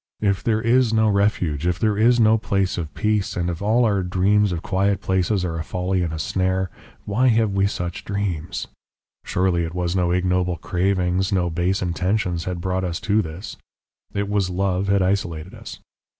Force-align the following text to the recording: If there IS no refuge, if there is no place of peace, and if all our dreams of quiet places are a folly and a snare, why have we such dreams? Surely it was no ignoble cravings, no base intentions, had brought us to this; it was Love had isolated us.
If 0.21 0.43
there 0.43 0.63
IS 0.63 0.91
no 0.91 1.09
refuge, 1.09 1.67
if 1.67 1.77
there 1.77 1.95
is 1.95 2.19
no 2.19 2.39
place 2.39 2.79
of 2.79 2.91
peace, 2.95 3.37
and 3.37 3.51
if 3.51 3.61
all 3.61 3.85
our 3.85 4.01
dreams 4.01 4.51
of 4.51 4.63
quiet 4.63 4.99
places 4.99 5.45
are 5.45 5.59
a 5.59 5.63
folly 5.63 6.01
and 6.01 6.11
a 6.11 6.17
snare, 6.17 6.71
why 7.05 7.27
have 7.27 7.51
we 7.51 7.67
such 7.67 8.03
dreams? 8.03 8.65
Surely 9.23 9.63
it 9.63 9.75
was 9.75 9.95
no 9.95 10.09
ignoble 10.09 10.57
cravings, 10.57 11.31
no 11.31 11.51
base 11.51 11.83
intentions, 11.83 12.45
had 12.45 12.59
brought 12.61 12.83
us 12.83 12.99
to 13.01 13.21
this; 13.21 13.57
it 14.11 14.27
was 14.27 14.49
Love 14.49 14.87
had 14.87 15.03
isolated 15.03 15.53
us. 15.53 15.77